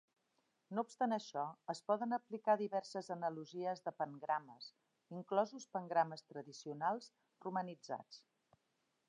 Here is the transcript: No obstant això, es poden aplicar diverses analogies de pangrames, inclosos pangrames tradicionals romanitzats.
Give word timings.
No 0.77 0.83
obstant 0.85 1.11
això, 1.17 1.43
es 1.73 1.81
poden 1.89 2.17
aplicar 2.17 2.55
diverses 2.61 3.09
analogies 3.17 3.85
de 3.89 3.93
pangrames, 3.99 4.71
inclosos 5.21 5.69
pangrames 5.77 6.27
tradicionals 6.33 7.13
romanitzats. 7.49 8.25